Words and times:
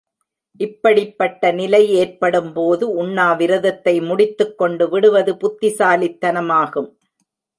இப்படிப்பட்ட 0.57 1.51
நிலை 1.51 1.89
ஏற்படும்போது, 1.89 3.03
உண்ணாவிரதத்தை 3.03 4.05
முடித்துக் 4.05 4.57
கொண்டு 4.57 4.89
விடுவது 4.89 5.33
புத்திசாலித்தனமாகும். 5.33 6.89